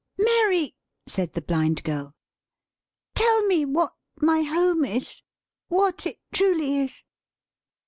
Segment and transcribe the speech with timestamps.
[0.17, 0.73] "Mary,"
[1.05, 2.15] said the Blind Girl,
[3.13, 5.21] "tell me what my Home is.
[5.67, 7.03] What it truly is."